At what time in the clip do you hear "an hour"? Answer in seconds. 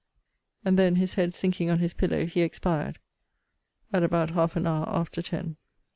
4.55-4.89